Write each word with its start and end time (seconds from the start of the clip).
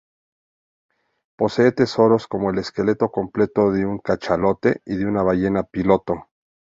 Posee 1.37 1.73
tesoros 1.73 2.25
como 2.25 2.49
el 2.49 2.57
esqueleto 2.57 3.11
completo 3.11 3.71
de 3.71 3.85
un 3.85 3.99
cachalote 3.99 4.81
y 4.83 4.95
de 4.95 5.05
una 5.05 5.21
ballena 5.21 5.61
piloto. 5.61 6.27